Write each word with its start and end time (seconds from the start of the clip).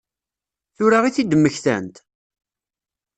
Tura 0.75 0.99
i 1.07 1.09
t-id-mmektant? 1.15 1.95